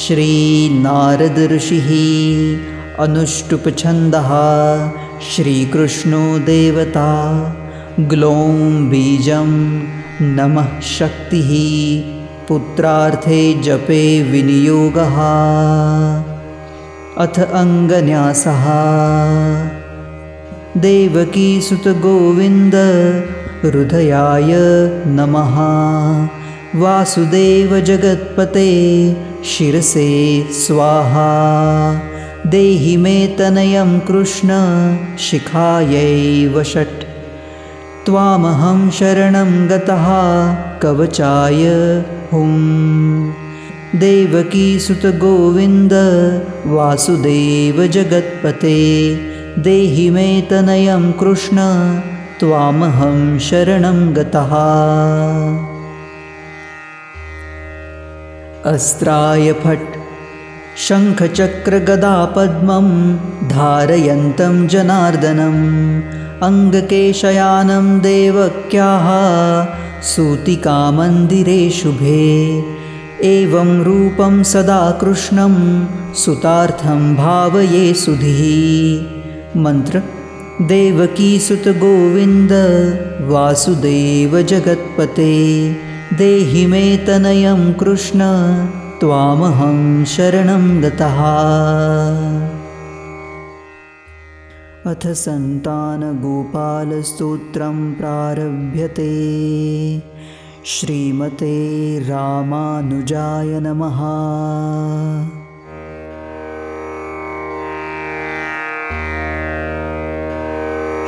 श्रीनारदऋषिः 0.00 1.88
अनुष्टुप्छन्दः 3.04 4.28
श्रीकृष्णो 5.28 6.20
देवता 6.48 7.06
ग्लौं 8.10 8.58
बीजं 8.90 9.54
नमः 10.36 10.68
शक्तिः 10.96 11.52
पुत्रार्थे 12.48 13.40
जपे 13.68 14.02
विनियोगः 14.32 15.16
अथ 17.24 17.40
अङ्गन्यासः 17.62 18.66
देवकीसुतगोविन्द 20.84 22.74
हृदयाय 23.64 24.50
नमः। 25.16 25.54
वासुदेवजगत्पते 26.80 28.70
शिरसे 29.44 30.08
स्वाहा। 30.52 31.30
देहि 32.46 32.96
मे 32.96 33.26
तनयं 33.38 33.90
कृष्ण 34.00 34.48
शिखायैव 35.18 36.62
षट् 36.62 37.00
त्वामहं 38.06 38.90
शरणं 38.90 39.52
गतः 39.68 40.08
कवचाय 40.82 41.62
हुं 42.32 42.52
देवकीसुतगोविन्द 44.00 45.94
वासुदेवजगत्पते 46.66 47.74
देहि 49.58 50.10
मे 50.10 50.46
तनयं 50.50 51.12
कृष्ण 51.12 51.56
त्वामहं 52.40 53.38
शरणं 53.38 54.16
गतः। 54.16 54.54
अस्त्राय 58.72 59.52
फट् 59.52 59.96
शङ्खचक्रगदापद्मं 60.88 62.88
धारयन्तं 63.48 64.68
जनार्दनम् 64.68 66.02
अङ्गकेशयानं 66.42 68.00
देवक्याः 68.00 69.08
सूतिकामन्दिरे 70.02 71.70
शुभे। 71.70 72.64
एवं 73.24 73.84
रूपं 73.84 74.42
सदा 74.42 74.90
कृष्णं 74.90 75.86
सुतार्थं 76.14 77.16
भावये 77.16 77.94
सुधिः 77.94 79.13
मन्त्र। 79.56 80.02
देवकीसुतगोविन्द 80.62 82.50
वासुदेवजगत्पते। 83.20 85.34
देहि 86.18 86.66
मे 86.66 86.96
तनयं 86.96 87.72
कृष्ण 87.72 88.20
त्वामहं 89.00 90.04
शरणं 90.04 90.82
गतः। 90.82 91.20
अथ 94.90 95.06
सन्तानगोपालस्तोत्रं 95.06 97.94
प्रारभ्यते। 97.94 99.14
श्रीमते 100.66 101.98
रामानुजाय 101.98 103.46
नमः 103.46 104.00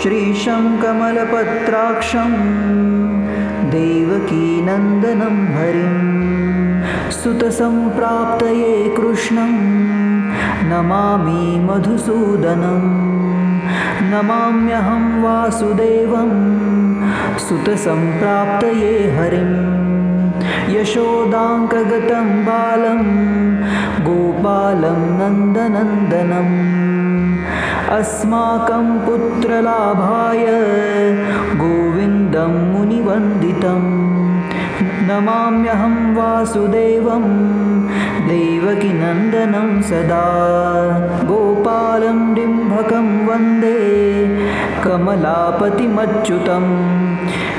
श्रीशङ्कमलपत्राक्षं 0.02 2.32
देवकीनन्दनं 3.74 5.36
हरिं 5.54 5.94
स्तुतसम्प्राप्तये 7.16 8.74
कृष्णं 8.96 9.52
नमामि 10.70 11.44
मधुसूदनं 11.68 12.84
नमाम्यहं 14.12 15.06
वासुदेवं 15.22 16.32
स्तुतसम्प्राप्तये 17.44 18.94
हरिं 19.18 19.52
यशोदाङ्कगतं 20.76 22.28
बालं 22.48 23.02
गोपालं 24.08 25.00
नन्दनन्दनम् 25.20 26.85
अस्माकं 27.90 28.98
पुत्रलाभाय 28.98 30.46
गोविन्दं 31.56 32.72
मुनिवन्दितं। 32.72 33.82
नमाम्यहं 35.08 36.14
वासुदेवं 36.14 37.22
देवकीनन्दनं 38.28 39.82
सदा। 39.82 40.26
गोपालं 41.24 42.34
डिम्भकं 42.34 43.26
वन्दे 43.26 43.78
कमलापतिमच्युतं 44.84 46.64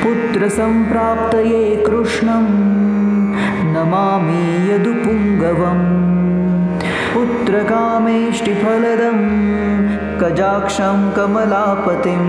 पुत्रसम्प्राप्तये 0.03 1.83
कृष्णं 1.88 2.45
नमामि 3.73 4.71
यदुपुङ्गवम्। 4.71 6.07
पुत्रकामेष्टिफलदं 7.15 7.97
कजाक्षं 10.22 11.00
कमलापतिं 11.16 12.23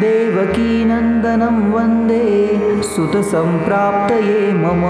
देवकीनन्दनं 0.00 1.56
वन्दे 1.72 2.26
सुतसम्प्राप्तये 2.90 4.52
मम 4.62 4.84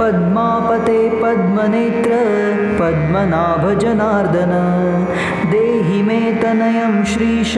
पद्मापते 0.00 1.00
पद्मनेत्र 1.22 2.12
पद्मनाभजनार्दन 2.80 4.52
देहि 5.52 6.00
मे 6.08 6.20
तनयं 6.42 6.94
श्रीश 7.12 7.54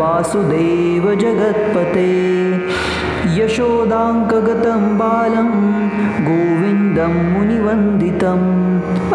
वासुदेवजगत्पते 0.00 2.10
यशोदाङ्कगतं 3.38 4.82
बालं 5.00 5.50
गोविन्दं 6.28 7.14
मुनिवन्दितम् 7.32 7.47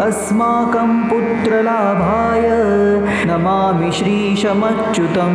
अस्माकं 0.04 1.08
पुत्रलाभाय 1.08 2.48
नमामि 3.26 3.92
श्रीशमच्युतं 3.92 5.34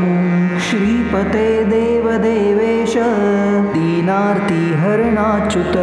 श्रीपते 0.59 1.63
देवदेवेश 1.63 2.93
दीनार्तिहरणाच्युत 3.73 5.73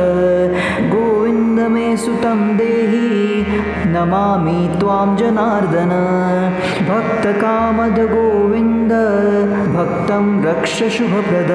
गोविन्द 0.90 1.60
मे 1.60 1.96
सुतं 1.96 2.56
देहि, 2.56 3.46
नमामि 3.86 4.76
त्वां 4.80 5.16
जनार्दन। 5.16 5.92
भक्तकामदगोविन्द 6.88 8.92
भक्तं 9.76 10.44
रक्ष 10.44 10.82
शुभप्रद। 10.82 11.50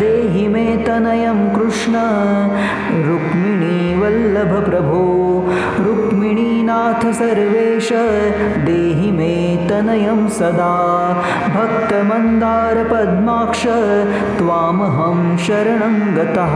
देहि 0.00 0.48
मे 0.48 0.84
तनयं 0.86 1.50
कृष्ण 1.50 1.94
रुक्मिणीवल्लभप्रभो 3.08 5.02
रुक्मिणीनाथ 6.62 7.12
सर्वेश 7.12 7.88
देहि 8.66 9.10
मे 9.12 9.34
तनयं 9.68 10.28
सदा। 10.28 10.74
भक्तमन्दारपद्माक्ष 11.54 13.62
त्वामहं 14.38 15.36
शरणं 15.46 15.96
गतः 16.16 16.54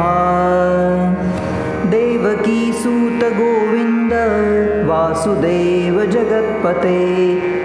देवकीसूतगोविन्द 1.91 4.12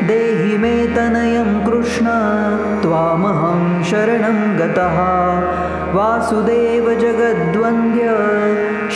देहि 0.08 0.58
मे 0.58 0.74
तनयं 0.96 1.50
कृष्ण 1.66 2.08
त्वामहं 2.82 3.62
शरणं 3.90 4.40
गतः। 4.60 4.98
वासुदेवजगद्वन्द्य 5.96 8.06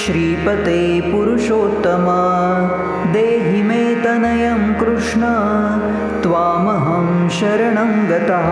श्रीपते 0.02 0.82
पुरुषोत्तम 1.12 2.06
देहि 3.14 3.62
मे 3.70 3.84
तनयं 4.04 4.62
कृष्ण 4.82 5.24
त्वामहं 6.24 7.08
शरणं 7.40 7.92
गतः 8.12 8.50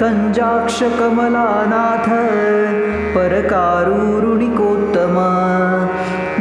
कञ्जाक्षकमलानाथ 0.00 2.06
परकारुरुणिकोत्तम 3.14 5.16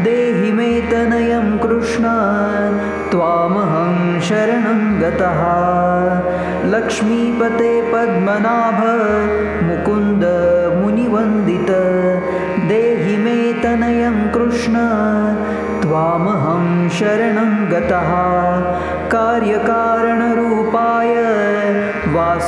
देहि 0.05 0.51
मे 0.51 0.69
तनयं 0.91 1.47
कृष्ण 1.63 2.05
त्वामहं 3.11 4.19
शरणं 4.27 4.81
गतः। 5.01 5.41
लक्ष्मीपते 6.73 7.71
पद्मनाभ 7.91 8.79
मुकुन्द 9.67 10.23
मुनिवन्दित 10.81 11.69
देहि 12.69 13.15
मे 13.17 13.37
तनयं 13.63 14.17
कृष्ण 14.35 14.75
त्वामहं 15.81 16.65
शरणं 16.89 17.51
गतः। 17.71 18.11
कार्यकारणरूपाय 19.13 20.32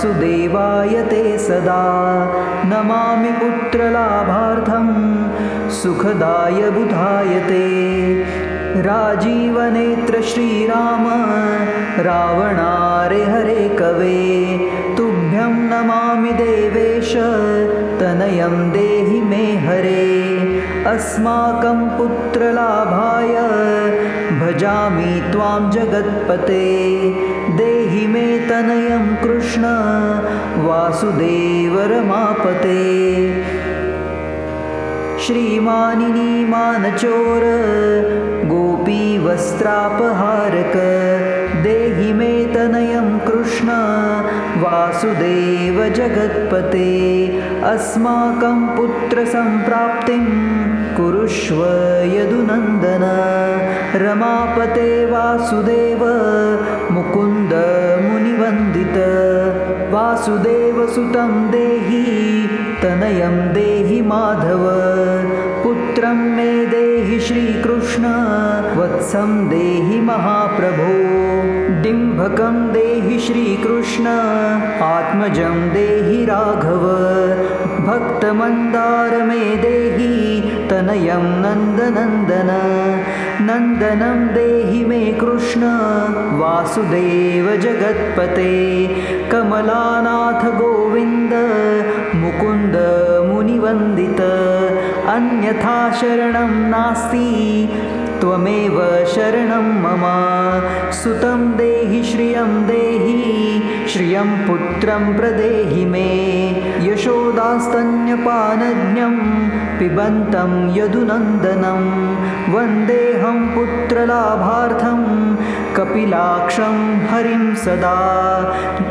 वासुदेवाय 0.06 0.90
ध्यायते 0.90 1.38
सदा 1.38 1.84
नमामि 2.70 3.32
पुत्रलाभार्थं 3.40 4.88
सुखदाय 5.82 6.70
बुधायते 6.76 7.66
राजीवनेत्र 8.86 10.22
श्रीराम 10.30 11.06
रावणारे 12.08 13.24
हरे 13.24 13.68
कवे 13.80 14.22
तुभ्यं 14.98 15.54
नमामि 15.72 16.32
देवेश 16.42 17.14
तनयं 18.00 18.56
देहि 18.72 19.22
मे 19.30 19.46
हरे। 19.66 20.04
अस्माकं 20.94 21.88
पुत्रलाभाय 21.98 23.34
भजामि 24.42 25.14
त्वां 25.32 25.62
जगत्पते 25.72 26.64
देहि 27.58 28.06
मे 28.08 28.28
तनयं 28.50 29.06
कृष्ण 29.16 29.64
वासुदेव 30.66 31.76
रमापते 31.92 32.82
श्रीमानिनी 35.26 36.34
मानचोर 36.46 37.44
गोपीवस्त्रापहारक 38.52 39.36
देहि 41.64 42.12
मे 42.14 42.34
तनयं 42.56 43.08
कृष्ण 43.20 43.70
वासुदेव 44.64 45.78
जगत्पते। 45.96 46.92
अस्माकं 47.66 48.60
पुत्रसम्प्राप्तिं 48.78 50.26
कुरुष्व 50.98 51.56
यदुनन्दन। 52.04 53.04
रमापते 53.96 55.06
वासुदेव 55.06 56.00
मुकुन्द 56.92 57.54
मुनिवन्दित। 58.12 58.98
वासुदेवसुतं 59.94 61.52
देहि 61.52 62.48
तनयं 62.84 63.54
देहि 63.54 64.02
माधव। 64.02 64.64
पुत्रं 65.64 66.16
मे 66.16 66.66
देहि 66.66 67.20
श्रीकृष्ण 67.20 68.04
वत्सं 68.78 69.50
देहि 69.50 70.02
महाप्रभो 70.02 71.16
डिम्भकं 71.86 72.74
देहि 72.74 73.20
श्रीकृष्ण 73.20 74.08
आत्मजं 74.84 75.70
देहि 75.74 76.26
राघव। 76.26 76.84
भक्तमन्दार 77.86 79.24
मे 79.24 79.40
देहि 79.40 80.42
तनयं 80.68 81.24
नन्दनन्दन। 81.24 82.50
नन्दनं 83.42 84.34
देहि 84.34 84.86
मे 84.86 85.06
कृष्ण 85.06 85.62
वासुदेव 86.40 87.56
जगत्पते। 87.56 88.88
कमलानाथ 89.32 90.52
गोविन्द 90.52 91.34
मुकुन्द 92.16 92.76
मुनिवन्दित। 93.34 94.22
अन्यथा 95.08 95.92
शरणं 95.92 96.70
नास्ति 96.70 97.66
त्वमेव 98.26 99.06
शरणं 99.06 99.58
मम। 99.58 100.04
सुतं 100.92 101.58
देहि 101.58 102.04
श्रियं 102.04 102.68
देहि 102.68 103.88
श्रियं 103.88 104.48
पुत्रं 104.48 105.18
प्रदेहि 105.18 105.86
मे। 105.86 106.92
यशोदास्तन्यपानज्ञं 106.92 109.16
पिबन्तं 109.80 110.78
यदुनन्दनं। 110.78 111.84
वन्देऽहं 112.54 113.48
पुत्रलाभार्थं 113.48 115.36
कपिलाक्षं 115.76 117.06
हरिं 117.06 117.56
सदा। 117.56 117.98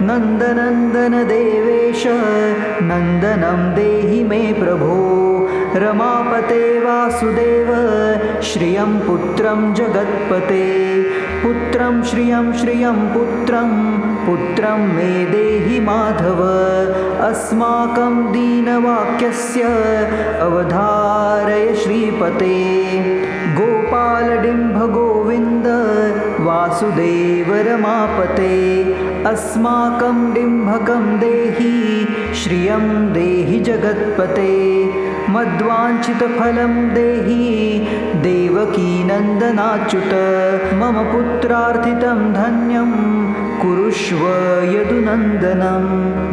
नन्दनन्दनदेवेश 0.03 2.03
नन्दनं 2.83 3.75
देहि 3.75 4.25
मे 4.25 4.53
प्रभो। 4.53 5.21
रमापते 5.77 6.81
वासुदेव 6.81 7.69
श्रियं 8.45 9.01
पुत्रं 9.01 9.75
जगत्पते। 9.75 11.03
पुत्रं 11.43 12.03
श्रियं 12.03 12.53
श्रियं 12.53 12.93
पुत्रं 12.93 13.71
पुत्रं 14.27 14.95
मे 14.95 15.25
देहि 15.25 15.81
माधव। 15.81 16.43
अस्माकं 17.25 18.33
दीनवाक्यस्य 18.33 19.63
अवधारय 20.43 21.75
श्रीपते। 21.75 22.55
गोपालडिम्भगोविन्द 23.55 25.67
वासुदेव 26.41 27.69
रमापते 27.69 28.95
अस्माकं 29.25 30.33
डिम्भकं 30.33 31.21
देहि 31.21 32.07
श्रियं 32.35 33.13
देहि 33.13 33.61
जगत्पते 33.61 35.04
मद्वाञ्छितफलं 35.31 36.95
देहि 36.95 37.79
देवकीनन्दनाच्युत। 38.23 40.13
मम 40.75 40.97
पुत्रार्थितं 41.13 42.33
धन्यं 42.33 42.91
कुरुष्व 43.63 44.23
यदुनन्दनं। 44.75 45.85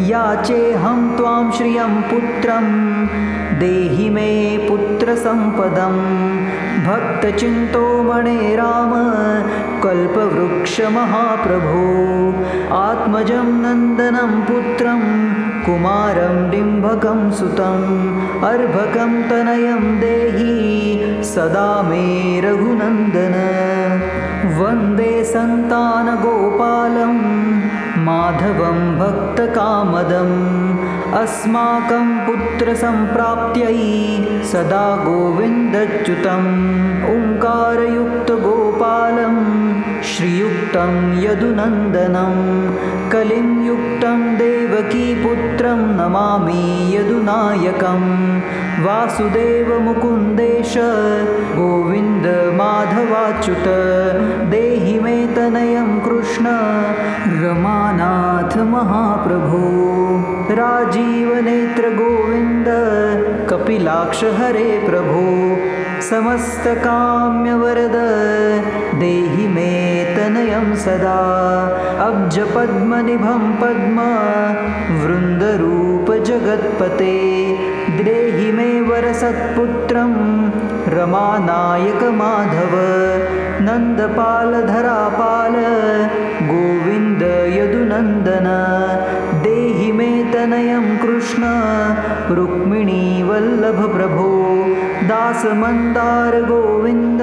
याचेऽहं 0.08 1.18
त्वां 1.18 1.52
श्रियं 1.52 2.02
पुत्रं 2.02 2.68
देहि 3.60 4.10
मे 4.10 4.58
पुत्रसम्पदं 4.68 5.96
भक्तचिन्तोमणे 6.86 8.56
राम 8.56 8.94
कल्पवृक्षमहाप्रभो। 9.84 11.86
आत्मजं 12.76 13.64
नन्दनं 13.64 14.42
पुत्रं 14.42 15.02
कुमारं 15.66 16.50
डिम्भकं 16.50 17.32
सुतम् 17.32 18.44
अर्भकं 18.44 19.30
तनयं 19.30 20.00
देहि 20.00 21.24
सदा 21.24 21.82
मे 21.82 22.42
रघुनन्दन। 22.42 23.36
वन्दे 24.60 25.24
सन्तानगोपालं 25.24 27.41
माधवं 28.06 28.78
भक्तकामदम् 29.00 30.38
अस्माकं 31.22 32.06
पुत्रसम्प्राप्त्यै 32.26 33.80
सदा 34.52 34.86
गोविन्दच्युतम् 35.06 36.52
ओङ्कारयुक्तगोपालं 37.14 39.36
श्रीयुक्तं 40.12 40.94
यदुनन्दनं 41.24 42.38
कलिं 43.12 43.66
युक्तं 43.66 44.36
देवकीपुत्रं 44.36 45.76
नमामि 45.76 46.96
यदुनायकं। 46.96 48.04
वासुदेवमुकुन्देश 48.84 50.74
गोविन्दमाधवाच्युत 51.58 53.64
देहि 54.52 55.00
मे 55.00 55.28
तनयं 55.28 56.00
कृष्ण 56.00 56.46
रमानाथ 57.44 58.58
महाप्रभो। 58.58 60.56
राजीवनेत्रगोविन्द 60.56 62.66
कपिलाक्ष 63.50 64.24
हरे 64.24 64.88
प्रभो। 64.90 65.58
मे 69.48 69.91
तनयं 70.32 70.76
सदा। 70.76 71.20
अब्जपद्मनिभं 72.08 73.44
पद्म 73.62 73.98
वृन्दरूपजगत्पते 75.04 77.16
देहि 78.04 78.52
मे 78.52 78.82
वरसत्पुत्रं 78.82 80.14
रमानायकमाधव। 80.98 82.74
नन्दपालधरापाल 83.68 85.56
गोविन्द 86.48 87.24
यदुनन्दन। 87.58 88.48
देहि 89.44 89.92
मे 89.92 90.12
तनयं 90.34 90.98
कृष्ण 90.98 91.44
रुक्मिणीवल्लभप्रभो 92.36 94.31
दासमन्दार 95.32 96.36
गोविन्द 96.48 97.22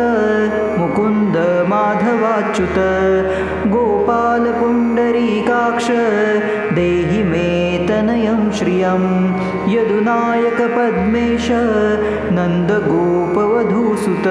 मुकुन्द 0.79 1.35
माधवाच्युत 1.71 2.79
गोपालपुण्डरीकाक्ष 3.73 5.89
तनयं 7.89 8.41
श्रियं 8.59 9.03
यदुनायकपद्मेश 9.73 11.49
नन्दगोपवधूसुत 12.39 14.29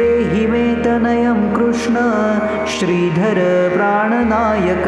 देहि 0.00 0.44
मे 0.52 0.64
तनयं 0.84 1.33
कृष्ण 1.74 1.94
श्रीधर 2.66 3.34
प्राणनायक 3.74 4.84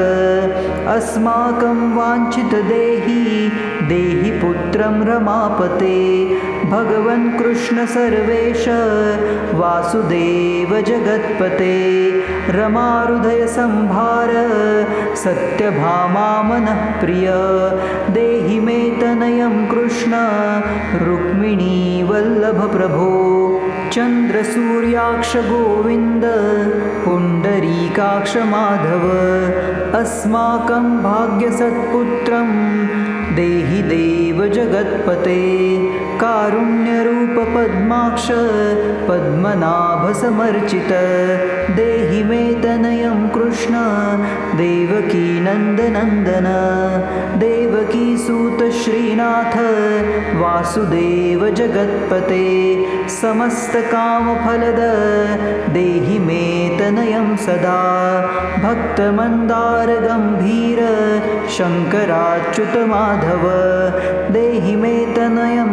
अस्माकं 0.89 1.97
वाञ्छितदेहि 1.97 3.53
देहि 3.89 4.31
पुत्रं 4.31 5.05
रमापते। 5.05 6.25
भगवन् 6.71 7.39
कृष्ण 7.39 7.87
सर्वेश 7.87 8.65
वासुदेव 9.55 10.81
जगत्पते। 10.81 12.11
रमाहृदयसंभार 12.49 14.31
सत्यभामा 15.17 16.43
मनः 16.43 17.01
प्रिय। 17.01 17.29
देहि 18.15 18.61
मे 18.61 18.91
तनयं 19.01 19.67
कृष्ण 19.67 20.11
रुक्मिणीवल्लभप्रभो 23.87 23.93
चन्द्रसूर्याक्षगोविन्द 23.93 26.25
पुण्डरीकाक्षमाधव 27.05 29.05
अस्माकं 29.99 30.87
भाग्यसत्पुत्रं 31.03 32.49
देहि 33.37 33.83
देव 33.83 34.47
जगत्पते 34.55 35.37
कारुण्यरूपपद्माक्ष 36.21 38.27
पद्मनाभसमर्चित 39.09 40.93
देहि 41.79 42.21
मे 42.29 42.39
तनयं 42.63 43.19
कृष्ण 43.35 43.75
देवकीनन्दनन्दन 44.61 46.49
देवकीसूतश्रीनाथ 47.43 49.57
वासुदेव 50.43 51.43
जगत्पते 51.61 52.47
समस्तकामफलद 53.21 54.81
देहि 55.77 56.17
मे 56.27 56.43
तनयं 56.79 57.29
सदा 57.47 57.83
भक्तमन्दारगम्भीर 58.65 60.81
शङ्कराच्युतमाधव 61.57 63.45
देहि 64.37 64.75
मे 64.83 64.95
तनयं 65.17 65.66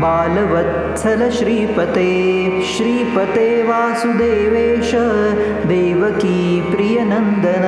बालवत्सल 0.00 1.28
श्रीपते 1.38 2.10
श्रीपते 2.72 3.46
वासुदेवेश 3.68 4.90
देवकी 5.70 6.40
प्रियनन्दन 6.70 7.66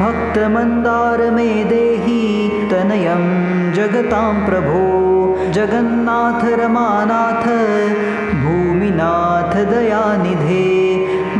भक्तमन्दार 0.00 1.22
मे 1.36 1.48
देहि 1.72 2.22
तनयं 2.72 3.24
जगतां 3.78 4.32
प्रभो 4.46 4.82
जगन्नाथ 5.58 6.42
रमानाथ 6.62 7.46
भूमिनाथ 8.42 9.54
दयानिधे 9.72 10.85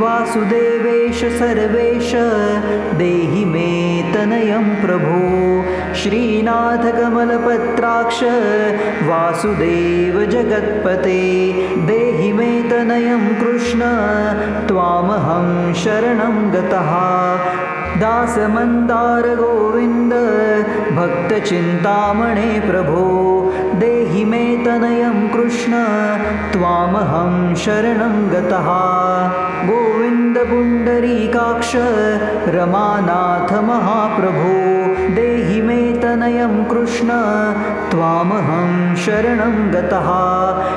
वासुदेवेश 0.07 1.25
सर्वेश। 1.25 2.13
देहि 2.99 3.45
मे 3.45 4.11
तनयं 4.15 4.87
प्रभो। 4.87 5.65
श्रीनाथकमलपत्राक्ष। 5.95 8.25
वासुदेव 9.09 10.25
जगत्पते। 10.25 11.53
देहि 11.77 12.33
मे 12.33 12.63
तनयं 12.63 13.29
कृष्ण। 13.29 13.81
त्वामहं 14.67 15.75
शरणं 15.75 16.53
गतः। 16.53 16.91
दासमन्दारगोविन्द। 18.01 20.13
भक्तचिन्तामणे 20.93 22.61
प्रभो 22.61 23.36
देहि 23.81 24.25
मे 24.25 24.45
तनयं 24.65 25.29
कृष्ण 25.29 25.73
त्वामहं 26.53 27.55
शरणं 27.55 28.15
गतः। 28.33 28.69
गोविन्दपुण्डरीकाक्ष 29.69 31.73
रमानाथ 32.55 33.51
महाप्रभो 33.63 34.55
देहि 35.15 35.61
मे 35.63 35.81
तनयं 36.03 36.55
कृष्ण 36.65 37.09
त्वामहं 37.91 38.97
शरणं 38.97 39.57
गतः। 39.73 40.09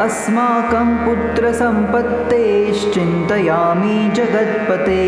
अस्माकं 0.03 0.89
पुत्रसम्पत्तेश्चिन्तयामि 1.05 3.97
जगत्पते 4.17 5.03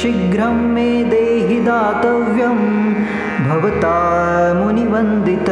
शीघ्रं 0.00 0.58
मे 0.74 0.88
देहि 1.12 1.58
दातव्यं 1.68 2.60
भवता 3.48 3.98
मुनिवन्दित 4.54 5.48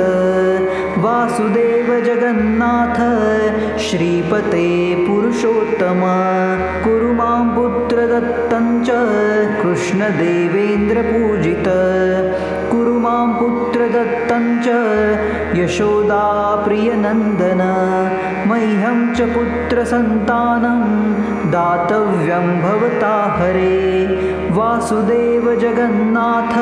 वासुदेव 1.04 1.88
जगन्नाथ 2.04 2.98
श्रीपते 3.86 4.68
पुरुषोत्तम 5.06 6.00
कुरु 6.84 7.10
मां 7.18 7.42
पुत्रदत्तं 7.54 8.66
च 8.86 8.88
कृष्णदेवेन्द्रपूजित 9.60 11.68
कुरु 12.70 12.94
मां 13.04 13.26
पुत्रदत्तं 13.40 14.44
च 14.66 14.68
यशोदाप्रियनन्दन 15.60 17.62
मह्यं 18.50 19.00
च 19.16 19.18
पुत्रसन्तानं 19.34 20.82
दातव्यं 21.56 22.48
भवता 22.62 23.14
हरे 23.38 23.76
वासुदेव 24.58 25.44
जगन्नाथ 25.66 26.54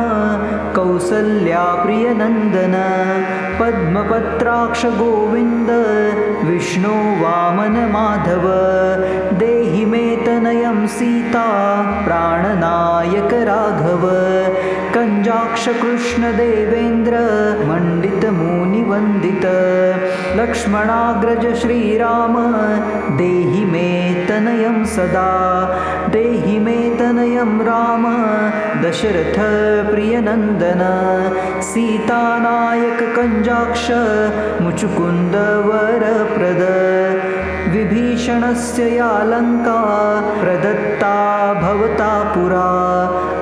कौसल्याप्रियनन्दन 0.76 2.74
पद्मपत्राक्षगोविन्द 3.60 5.70
विष्णो 6.48 6.94
वामनमाधव 7.22 8.44
देहि 9.40 9.84
मे 9.92 10.04
तनयं 10.26 10.78
सीता 10.96 11.46
प्राणनायक 12.04 13.32
राघव 13.50 14.04
कञ्जाक्षकृष्णदेवेन्द्र 15.04 17.14
मण्डितमुनिवन्दित 17.68 19.44
लक्ष्मणाग्रज 20.38 21.44
श्रीराम 21.62 22.36
देहि 23.18 23.64
मे 23.72 23.88
तनयं 24.28 24.78
सदा 24.94 25.32
देहि 26.14 26.56
मे 26.66 26.76
तनयं 27.00 27.52
राम 27.68 28.04
दशरथप्रियनन्दन 28.84 30.82
सीतानायककञ्जाक्ष 31.70 33.86
मुचुकुन्दवरप्रद 34.64 36.62
विभीषणस्य 37.74 38.96
या 38.96 39.22
लङ्का 39.22 39.80
प्रदत्ता 40.40 41.14
भवता 41.54 42.22
पुरा। 42.24 42.70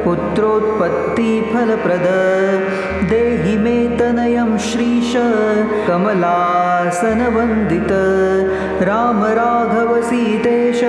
पुत्रोत्पत्तिफलप्रद। 0.08 2.06
देहि 3.08 3.56
मे 3.56 3.96
तनयं 3.96 4.58
श्रीश 4.58 5.12
कमलासनवन्दित। 5.88 7.88
राम 8.82 9.24
राघव 9.24 10.02
सीतेश 10.02 10.80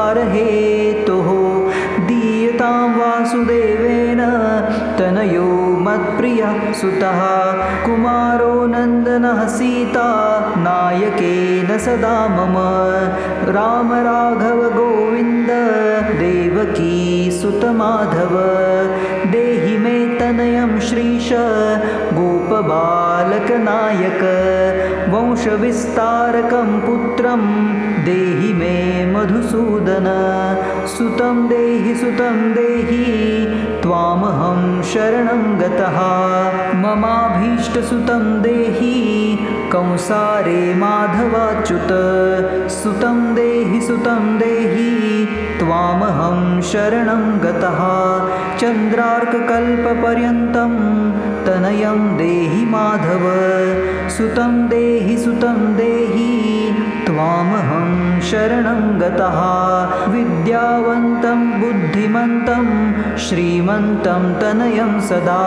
दीयतां 2.06 2.98
वासुदेवेन 2.98 4.18
तनयो 4.98 5.76
मत्प्रियः 5.80 6.72
सुतः। 6.72 7.20
कुमारो 7.86 8.66
नन्दनः 8.66 9.48
सीता 9.48 10.08
नायकेन 10.58 11.78
सदा 11.78 12.28
मम। 12.28 12.54
राम 13.52 13.92
राघव 13.92 14.62
गोविन्द 14.62 15.48
देवकी 16.18 17.30
सुतमाधव। 17.42 18.34
देहि 18.34 19.13
मे 19.13 19.13
तनयं 20.24 20.70
श्रीश 20.80 21.28
गोपबालकनायक 22.16 24.22
वंशविस्तारकं 25.12 26.70
पुत्रं 26.84 27.42
देहि 28.04 28.52
मे 28.60 28.78
मधुसूदन 29.12 30.08
सुतं 30.94 31.46
देहि 31.48 31.94
सुतं 32.00 32.38
देहि 32.54 33.04
त्वामहं 33.82 34.82
शरणं 34.92 35.42
गतः। 35.60 35.98
ममाभीष्टसुतं 36.82 38.24
देहि 38.42 38.96
कंसारे 39.72 40.62
माधवाच्युत 40.74 41.92
सुतं 42.80 43.34
देहि 43.34 43.80
सुतं 43.86 44.38
देहि 44.38 44.92
त्वामहं 45.58 46.60
शरणं 46.60 47.38
गतः। 47.38 47.78
चन्द्रार्ककल्पपर्यन्तं 48.58 50.72
तनयं 51.46 52.16
देहि 52.16 52.64
माधव। 52.64 53.24
सुतं 54.08 54.68
देहि 54.68 55.18
सुतं 55.18 55.76
देहि 55.76 56.43
त्वामहं 57.14 58.20
शरणं 58.20 59.00
गतः। 59.00 59.36
विद्यावन्तं 60.12 61.60
बुद्धिमन्तं 61.60 62.66
श्रीमन्तं 63.16 64.34
तनयं 64.34 65.00
सदा। 65.00 65.42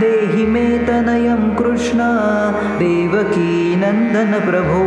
देहि 0.00 0.46
मे 0.46 0.78
तनयं 0.78 1.50
कृष्ण 1.50 1.98
देवकीनन्दनप्रभो 2.78 4.82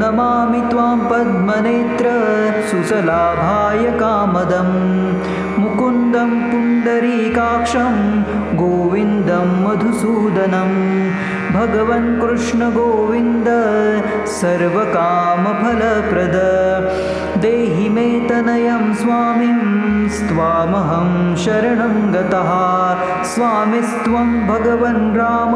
नमामि 0.00 0.60
त्वां 0.70 0.98
पद्मनेत्र 0.98 2.06
सुसलाभाय 2.70 3.90
कामदं। 3.90 4.70
मुकुन्दं 5.62 6.30
पुण्डरीकाक्षं 6.50 7.94
गोविन्दं 8.56 9.48
मधुसूदनं 9.64 10.72
भगवन् 11.54 12.20
कृष्णगोविन्द 12.20 13.48
सर्वकामफलप्रद। 14.26 16.36
देहि 17.40 17.88
मे 17.88 18.28
तनयं 18.28 18.94
स्वामिं 18.94 20.08
स्वामहं 20.08 21.36
शरणं 21.36 22.14
गतः। 22.14 22.50
स्वामिस्त्वं 23.24 24.46
भगवन् 24.46 25.16
राम 25.16 25.54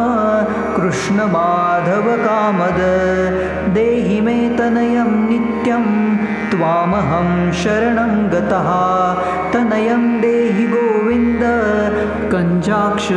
कृष्णमाधवकामद 0.76 2.80
देहि 3.74 4.20
मे 4.20 4.56
तनयं 4.58 5.28
नित्यं 5.28 5.84
त्वामहं 6.50 7.52
शरणं 7.52 8.28
गतः। 8.28 8.68
तनयं 9.52 10.20
देहि 10.20 10.66
गोविन्द 12.36 12.62
कञ्जाक्षकमलापते 12.62 13.16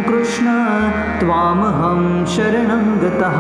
त्वामहं 1.21 2.01
शरणं 2.27 2.85
गतः। 3.03 3.39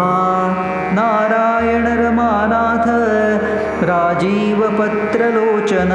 नारायणरमानाथ 0.99 2.87
राजीवपत्रलोचन 3.91 5.93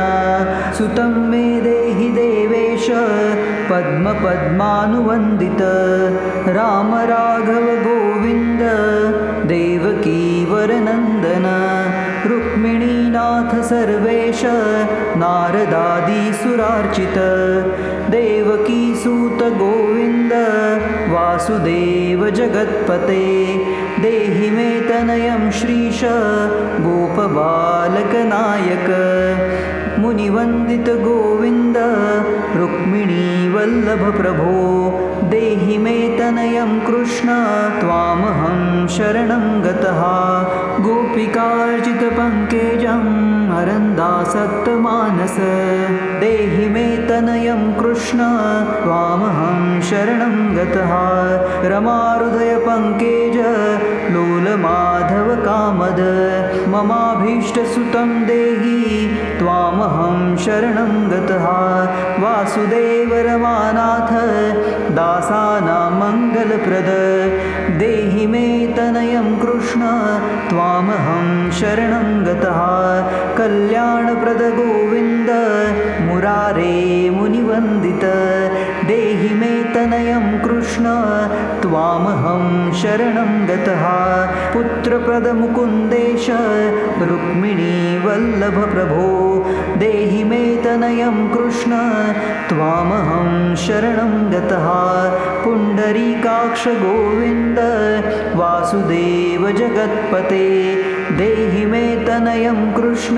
सुतं 0.78 1.13
मे 1.30 1.46
देहि 1.62 2.08
देवेश 2.10 2.86
पद्मपद्मानुवन्दित। 3.70 5.62
राम 6.58 6.91
राघव 7.12 7.65
गोविन्द 7.88 8.62
देवकीवरनन्दन 9.52 11.48
रुक्मिणीनाथ 12.30 13.52
सर्वेश 13.62 14.41
नारदादिसुरार्चित। 15.24 17.17
देवकीसूत 18.12 19.21
गोविन्द 19.60 20.34
वासुदेव 21.14 22.30
जगत्पते। 22.30 23.26
देहि 24.02 24.50
मे 24.50 24.82
तनयं 24.82 25.52
श्रीश 25.52 26.02
गोपबालकनायक 26.86 28.90
मुनिवन्दितगोविन्द 30.00 31.78
रुक्मिणीवल्लभप्रभो 32.58 34.54
देहि 35.30 35.78
मे 35.78 36.18
तनयं 36.20 36.80
कृष्ण 36.80 37.28
त्वामहं 37.80 38.88
शरणं 38.88 39.64
गतः। 39.64 40.02
गोपिकार्जितपङ्केजं 40.86 43.31
हरन्दासक्तमानस 43.54 45.38
देहि 46.22 46.68
मे 46.74 46.86
तनयं 47.08 47.62
कृष्ण 47.80 48.20
त्वामहं 48.84 49.60
शरणं 49.90 50.36
गतः। 50.58 50.92
रमाहृदयपङ्केज 51.74 53.38
लोलमाधवकामद 54.14 56.02
ममाभीष्टसुतं 56.74 58.10
देहि 58.30 58.80
त्वामहं 59.40 60.18
शरणं 60.46 60.94
गतः। 61.12 61.46
वासुदेव 62.24 63.12
रमानाथ 63.28 64.12
दासानां 64.98 65.90
मङ्गलप्रद 66.02 66.90
देहि 67.82 68.26
मे 68.28 68.48
तनयं 68.78 69.28
कृष्ण 69.39 69.82
त्वामहं 70.50 71.28
शरणं 71.52 72.10
गतः। 72.26 72.60
कल्याणप्रद 73.38 74.41
गोविन्द 74.60 75.30
मुरारे 76.08 77.10
मुनिवन्दित 77.10 78.04
तनयं 79.76 80.40
कृष्ण 80.40 80.84
त्वामहं 81.62 82.72
शरणं 82.72 83.48
गतः। 83.48 83.84
पुत्रप्रदमुकुन्देश 84.54 86.28
रुक्मिणीवल्लभप्रभो 87.10 89.10
देहि 89.78 90.24
मे 90.24 90.62
तनयं 90.66 91.30
कृष्ण 91.30 91.72
त्वामहं 92.50 93.56
शरणं 93.56 94.32
गतः। 94.32 94.68
पुण्डरीकाक्षगोविन्द 95.44 97.60
वासुदेव 98.36 99.52
जगत्पते 99.52 100.50
देहि 101.10 101.66
मे 101.66 101.96
तनयं 101.96 102.72
कृष्ण 102.72 103.16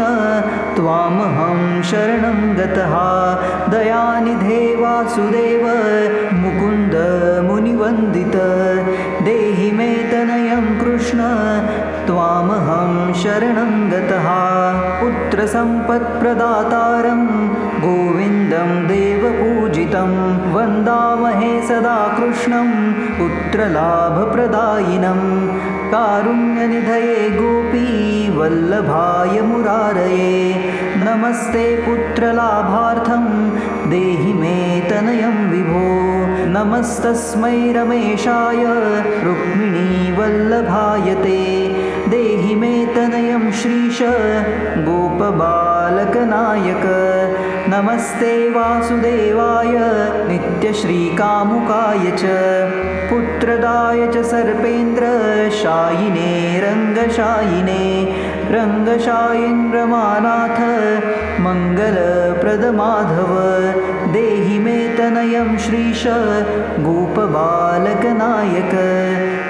त्वामहं 0.76 1.82
शरणं 1.82 2.56
गतः। 2.56 2.94
दयानिधे 3.72 4.76
वासुदेव 4.76 5.90
मुकुन्द 6.34 6.96
मुनिवन्दित। 7.52 8.36
देहि 9.24 9.72
मे 9.72 9.96
तनयं 9.96 10.80
कृष्ण 10.80 11.18
त्वामहं 12.08 13.14
शरणं 13.14 13.92
गतः। 13.92 14.28
पुत्रसम्पत्प्रदातारं 15.02 17.50
देवपूजितं 18.88 20.12
वन्दामहे 20.54 21.52
सदा 21.68 22.00
कृष्णं 22.18 22.68
पुत्रलाभप्रदायिनं 23.18 25.22
कारुण्यनिधये 25.94 27.16
गोपी 27.38 27.88
वल्लभाय 28.38 29.36
मुरारये 29.50 30.36
नमस्ते 31.06 31.66
पुत्रलाभार्थं 31.86 33.26
देहि 33.90 34.34
मे 34.42 34.58
तनयं 34.90 35.38
विभो 35.52 35.86
नमस्तस्मै 36.58 37.58
रमेशाय 37.78 38.64
रुक्मिणीवल्लभायते 39.26 41.42
देहि 42.14 42.54
मे 42.62 42.74
तनयं 42.96 43.44
श्रीश 43.62 44.00
गोपबालकनायक 44.88 46.86
नमस्ते 47.74 48.32
वासुदेवाय 48.54 49.76
नित्यश्रीकामुकाय 50.28 52.06
च 52.22 52.24
पुत्रदाय 53.10 54.02
च 54.14 54.24
सर्पेन्द्रशायिने 54.32 56.34
रङ्गशायिने 56.64 57.86
रङ्गशायीन्द्रमानाथ 58.56 60.60
मङ्गलप्रदमाधव 61.46 63.32
देहि 64.18 64.58
मे 64.66 64.78
तनयं 64.98 65.50
श्रीश 65.66 66.04
गोपबालकनायक 66.88 68.74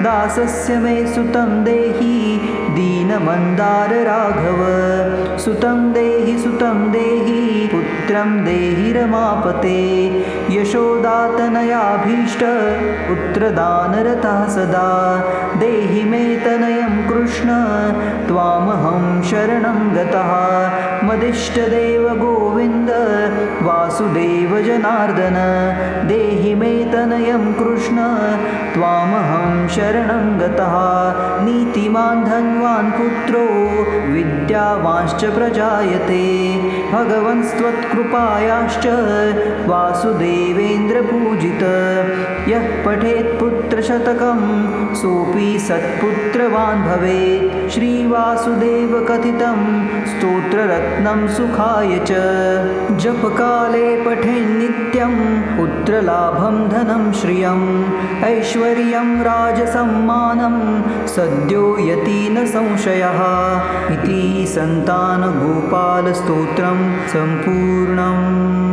दासस्य 0.08 0.78
मे 0.86 0.96
सुतं 1.14 1.50
देहि 1.64 2.14
दीनमन्दारराघव। 2.74 4.60
सुतं 5.38 5.92
देहि 5.92 6.38
सुतं 6.38 6.92
देहि 6.92 7.68
पुत्रं 7.72 8.44
देहि 8.44 8.92
रमापते। 8.92 9.80
यशोदातनयाभीष्ट 10.50 12.40
पुत्रदानरतः 13.08 14.48
सदा। 14.48 14.90
देहि 15.56 16.04
मे 16.04 16.36
तनयं 16.36 17.08
कृष्ण 17.08 17.48
त्वामहं 18.28 19.22
शरणं 19.22 19.94
गतः 19.94 20.30
मदिष्टदेव 21.14 22.04
गोविन्द 22.20 22.88
वासुदेव 23.62 24.52
जनार्दन 24.66 25.36
देहि 26.08 26.54
मे 26.60 26.72
तनयं 26.92 27.44
कृष्ण 27.58 27.96
त्वामहं 28.74 29.68
शरणं 29.74 30.24
गतः 30.40 30.74
नीतिमान् 31.44 32.24
धन्वान् 32.24 32.90
पुत्रो 32.96 33.44
विद्यावांश्च 34.14 35.24
प्रजायते 35.36 36.24
भगवन्स्त्वत्कृपायाश्च 36.92 38.86
वासुदेवेन्द्रपूजित। 39.70 41.62
यः 42.48 42.66
पठेत् 42.86 43.38
पुत्रशतकं 43.40 44.40
सोऽपि 44.94 45.48
सत्पुत्रवान् 45.68 46.84
भवेत्। 46.88 47.52
श्रीवासुदेवकथितं 47.74 49.60
स्तोत्ररत्नं 50.10 51.03
सुखाय 51.04 51.92
च 52.08 52.10
जपकाले 53.02 53.88
पठेन्नित्यं 54.04 55.14
पुत्रलाभं 55.56 56.56
धनं 56.68 57.02
श्रियम् 57.20 57.66
ऐश्वर्यं 58.24 59.08
राजसम्मानं 59.28 60.56
सद्यो 61.16 61.64
यति 61.90 62.20
न 62.32 62.34
संशयः 62.54 63.20
इति 63.94 64.22
सन्तानगोपालस्तोत्रं 64.54 66.78
सम्पूर्णम् 67.14 68.63